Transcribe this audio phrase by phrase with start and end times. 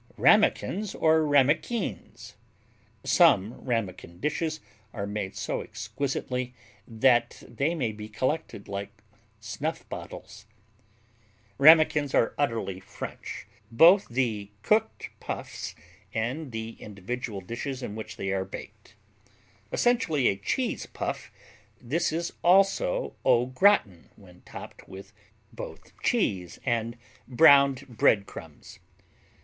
[0.17, 2.33] RAMEKINS OR RAMEQUINS
[3.03, 4.59] Some Ramekin dishes
[4.93, 6.55] are made so exquisitely
[6.87, 8.89] that they may be collected like
[9.39, 10.47] snuff bottles.
[11.59, 15.75] Ramekins are utterly French, both the cooked Puffs
[16.15, 18.95] and the individual dishes in which they are baked.
[19.71, 21.31] Essentially a Cheese Puff,
[21.79, 25.13] this is also au gratin when topped with
[25.53, 26.97] both cheese and
[27.27, 28.79] browned bread crumbs.